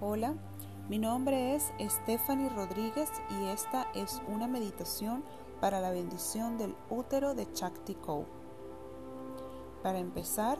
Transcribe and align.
Hola, 0.00 0.34
mi 0.88 1.00
nombre 1.00 1.56
es 1.56 1.72
Stephanie 1.80 2.48
Rodríguez 2.50 3.10
y 3.30 3.46
esta 3.46 3.90
es 3.96 4.22
una 4.28 4.46
meditación 4.46 5.24
para 5.60 5.80
la 5.80 5.90
bendición 5.90 6.56
del 6.56 6.76
útero 6.88 7.34
de 7.34 7.52
Chakti. 7.52 7.96
Para 9.82 9.98
empezar, 9.98 10.56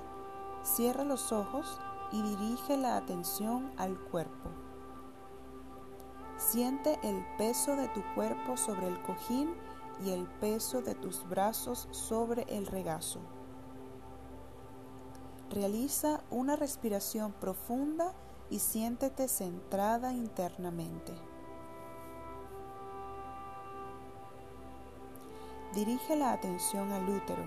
cierra 0.64 1.04
los 1.04 1.30
ojos 1.30 1.78
y 2.10 2.20
dirige 2.20 2.76
la 2.76 2.96
atención 2.96 3.70
al 3.76 3.96
cuerpo. 3.96 4.50
Siente 6.36 6.98
el 7.04 7.24
peso 7.36 7.76
de 7.76 7.86
tu 7.90 8.02
cuerpo 8.16 8.56
sobre 8.56 8.88
el 8.88 9.00
cojín 9.02 9.54
y 10.04 10.10
el 10.10 10.26
peso 10.40 10.82
de 10.82 10.96
tus 10.96 11.28
brazos 11.28 11.86
sobre 11.92 12.42
el 12.48 12.66
regazo. 12.66 13.20
Realiza 15.48 16.24
una 16.28 16.56
respiración 16.56 17.30
profunda 17.34 18.16
y 18.50 18.58
siéntete 18.58 19.28
centrada 19.28 20.12
internamente. 20.12 21.12
Dirige 25.74 26.16
la 26.16 26.32
atención 26.32 26.90
al 26.92 27.08
útero. 27.08 27.42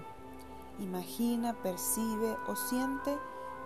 Imagina, 0.79 1.53
percibe 1.61 2.37
o 2.47 2.55
siente 2.55 3.17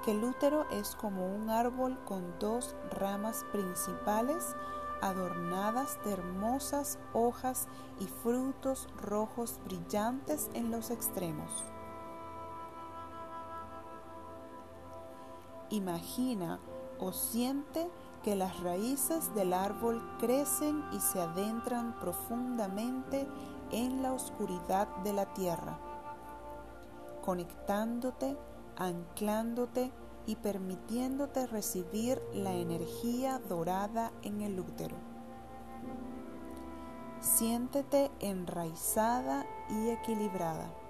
que 0.04 0.12
el 0.12 0.24
útero 0.24 0.66
es 0.72 0.96
como 0.96 1.28
un 1.28 1.50
árbol 1.50 2.00
con 2.06 2.40
dos 2.40 2.76
ramas 2.92 3.46
principales 3.52 4.56
adornadas 5.02 6.00
de 6.06 6.14
hermosas 6.14 7.00
hojas 7.14 7.68
y 8.00 8.06
frutos 8.06 8.88
rojos 9.02 9.60
brillantes 9.66 10.50
en 10.54 10.72
los 10.72 10.90
extremos. 10.90 11.64
Imagina 15.70 16.60
o 17.00 17.12
siente 17.12 17.90
que 18.24 18.36
las 18.36 18.60
raíces 18.62 19.34
del 19.36 19.54
árbol 19.54 20.02
crecen 20.20 20.84
y 20.92 21.00
se 21.00 21.22
adentran 21.22 22.00
profundamente 22.00 23.28
en 23.72 24.02
la 24.02 24.14
oscuridad 24.14 24.88
de 25.04 25.14
la 25.14 25.34
tierra, 25.34 25.80
conectándote, 27.24 28.38
anclándote 28.78 29.92
y 30.26 30.36
permitiéndote 30.38 31.46
recibir 31.48 32.22
la 32.34 32.54
energía 32.54 33.40
dorada 33.48 34.12
en 34.24 34.42
el 34.42 34.60
útero. 34.60 34.96
Siéntete 37.20 38.12
enraizada 38.20 39.46
y 39.70 39.90
equilibrada. 39.90 40.85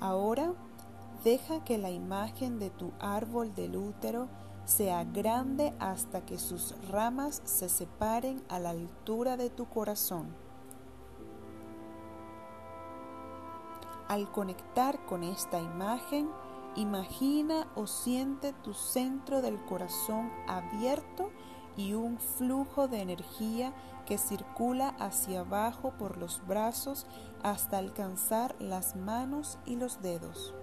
Ahora 0.00 0.52
deja 1.24 1.64
que 1.64 1.78
la 1.78 1.90
imagen 1.90 2.58
de 2.58 2.70
tu 2.70 2.92
árbol 3.00 3.54
del 3.54 3.76
útero 3.76 4.28
sea 4.64 5.04
grande 5.04 5.74
hasta 5.80 6.24
que 6.24 6.38
sus 6.38 6.74
ramas 6.90 7.40
se 7.44 7.68
separen 7.68 8.42
a 8.48 8.58
la 8.58 8.70
altura 8.70 9.36
de 9.36 9.50
tu 9.50 9.66
corazón. 9.66 10.26
Al 14.08 14.30
conectar 14.30 15.04
con 15.06 15.24
esta 15.24 15.60
imagen, 15.60 16.30
imagina 16.76 17.66
o 17.74 17.86
siente 17.86 18.52
tu 18.52 18.72
centro 18.74 19.42
del 19.42 19.62
corazón 19.64 20.30
abierto 20.46 21.30
y 21.78 21.94
un 21.94 22.18
flujo 22.18 22.88
de 22.88 23.00
energía 23.00 23.72
que 24.04 24.18
circula 24.18 24.88
hacia 24.98 25.40
abajo 25.40 25.92
por 25.96 26.18
los 26.18 26.44
brazos 26.44 27.06
hasta 27.42 27.78
alcanzar 27.78 28.56
las 28.58 28.96
manos 28.96 29.58
y 29.64 29.76
los 29.76 30.02
dedos. 30.02 30.54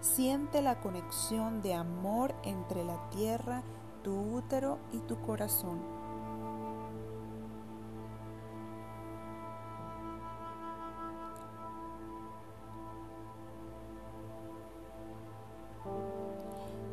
Siente 0.00 0.62
la 0.62 0.80
conexión 0.80 1.62
de 1.62 1.74
amor 1.74 2.34
entre 2.42 2.82
la 2.82 3.08
tierra, 3.10 3.62
tu 4.02 4.34
útero 4.34 4.80
y 4.90 4.98
tu 4.98 5.20
corazón. 5.20 5.97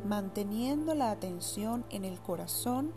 Manteniendo 0.06 0.94
la 0.94 1.10
atención 1.10 1.84
en 1.90 2.04
el 2.04 2.20
corazón, 2.20 2.92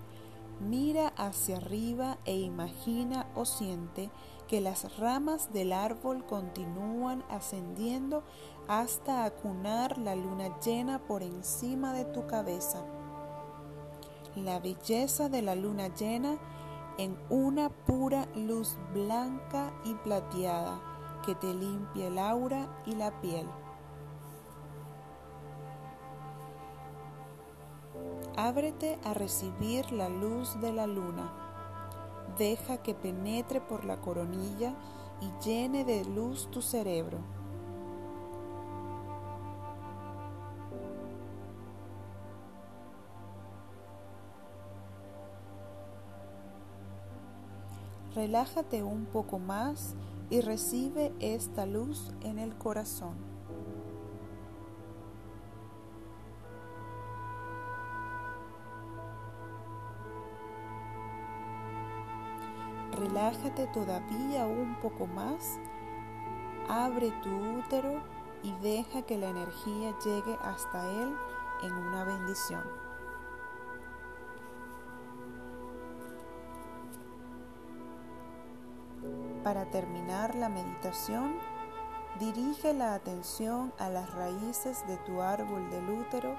mira 0.59 1.07
hacia 1.17 1.57
arriba 1.57 2.19
e 2.25 2.37
imagina 2.37 3.25
o 3.33 3.45
siente 3.45 4.11
que 4.47 4.61
las 4.61 4.95
ramas 4.99 5.51
del 5.51 5.73
árbol 5.73 6.23
continúan 6.27 7.23
ascendiendo 7.27 8.21
hasta 8.67 9.25
acunar 9.25 9.97
la 9.97 10.15
luna 10.15 10.59
llena 10.59 10.99
por 10.99 11.23
encima 11.23 11.93
de 11.93 12.05
tu 12.05 12.27
cabeza. 12.27 12.85
La 14.35 14.59
belleza 14.59 15.29
de 15.29 15.41
la 15.41 15.55
luna 15.55 15.87
llena 15.87 16.37
en 16.99 17.17
una 17.31 17.69
pura 17.69 18.27
luz 18.35 18.77
blanca 18.93 19.73
y 19.83 19.95
plateada 19.95 20.79
que 21.25 21.33
te 21.33 21.55
limpia 21.55 22.05
el 22.05 22.19
aura 22.19 22.67
y 22.85 22.93
la 22.93 23.19
piel. 23.19 23.47
Ábrete 28.41 28.97
a 29.03 29.13
recibir 29.13 29.91
la 29.91 30.07
luz 30.07 30.61
de 30.61 30.71
la 30.71 30.87
luna. 30.87 31.29
Deja 32.37 32.77
que 32.77 32.95
penetre 32.95 33.59
por 33.59 33.83
la 33.83 33.99
coronilla 33.99 34.75
y 35.19 35.29
llene 35.45 35.83
de 35.83 36.05
luz 36.05 36.49
tu 36.49 36.61
cerebro. 36.61 37.17
Relájate 48.15 48.83
un 48.83 49.03
poco 49.03 49.37
más 49.37 49.95
y 50.29 50.39
recibe 50.39 51.11
esta 51.19 51.65
luz 51.65 52.13
en 52.21 52.39
el 52.39 52.57
corazón. 52.57 53.38
Relájate 62.99 63.65
todavía 63.67 64.45
un 64.45 64.75
poco 64.81 65.07
más. 65.07 65.57
Abre 66.67 67.11
tu 67.23 67.29
útero 67.29 68.03
y 68.43 68.51
deja 68.61 69.03
que 69.03 69.17
la 69.17 69.29
energía 69.29 69.97
llegue 70.03 70.37
hasta 70.41 70.85
él 70.91 71.15
en 71.63 71.73
una 71.73 72.03
bendición. 72.03 72.63
Para 79.45 79.69
terminar 79.71 80.35
la 80.35 80.49
meditación, 80.49 81.37
dirige 82.19 82.73
la 82.73 82.95
atención 82.95 83.71
a 83.79 83.89
las 83.89 84.13
raíces 84.13 84.85
de 84.87 84.97
tu 84.97 85.21
árbol 85.21 85.69
del 85.69 85.89
útero 85.89 86.35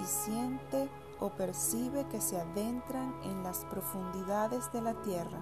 y 0.00 0.04
siente 0.04 0.88
o 1.18 1.30
percibe 1.30 2.06
que 2.06 2.20
se 2.20 2.40
adentran 2.40 3.12
en 3.24 3.42
las 3.42 3.64
profundidades 3.64 4.70
de 4.72 4.82
la 4.82 4.94
tierra. 5.02 5.40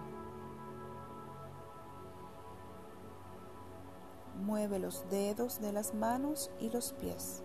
Mueve 4.45 4.79
los 4.79 5.09
dedos 5.09 5.59
de 5.63 5.73
las 5.73 5.95
manos 5.95 6.51
y 6.61 6.69
los 6.69 6.93
pies. 6.93 7.43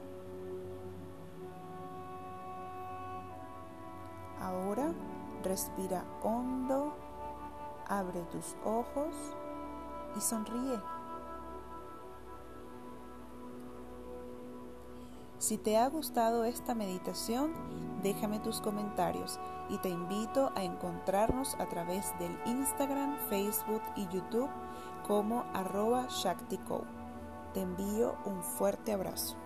Ahora 4.42 4.94
respira 5.42 6.04
hondo, 6.22 6.94
abre 7.88 8.22
tus 8.32 8.58
ojos 8.66 9.16
y 10.18 10.20
sonríe. 10.20 10.82
Si 15.38 15.58
te 15.58 15.78
ha 15.78 15.88
gustado 15.88 16.44
esta 16.44 16.76
meditación, 16.76 17.54
déjame 18.04 18.40
tus 18.40 18.60
comentarios 18.60 19.40
y 19.70 19.78
te 19.78 19.88
invito 19.88 20.52
a 20.54 20.64
encontrarnos 20.66 21.56
a 21.56 21.70
través 21.70 22.14
del 22.20 22.38
Instagram, 22.46 23.16
Facebook 23.30 23.82
y 23.96 24.06
YouTube 24.10 24.50
como 25.10 25.44
arroba 25.56 26.06
Shaktico. 26.08 26.86
Te 27.56 27.62
envío 27.62 28.16
un 28.26 28.44
fuerte 28.44 28.94
abrazo. 28.94 29.38